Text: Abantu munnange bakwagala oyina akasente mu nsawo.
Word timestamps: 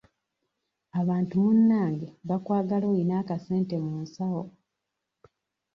Abantu 1.01 1.33
munnange 1.43 2.07
bakwagala 2.27 2.85
oyina 2.91 3.13
akasente 3.21 3.75
mu 3.85 3.93
nsawo. 4.03 4.43